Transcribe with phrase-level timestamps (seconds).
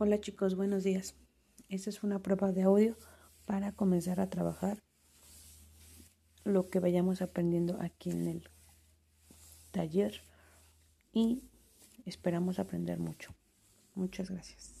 [0.00, 1.16] Hola chicos, buenos días.
[1.68, 2.96] Esta es una prueba de audio
[3.46, 4.78] para comenzar a trabajar
[6.44, 8.48] lo que vayamos aprendiendo aquí en el
[9.72, 10.22] taller
[11.12, 11.42] y
[12.04, 13.34] esperamos aprender mucho.
[13.96, 14.77] Muchas gracias.